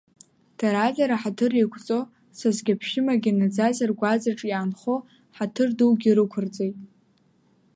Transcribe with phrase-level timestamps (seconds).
[0.57, 1.99] Дара-дара ҳаҭыр еиқәҵо,
[2.37, 4.95] сасгьы-аԥшәымагьы наӡаӡа ргәаҵаҿ иаанхо,
[5.35, 6.77] ҳаҭыр дугьы рықәрҵеит.